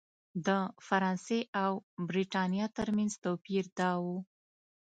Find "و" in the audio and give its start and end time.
4.03-4.05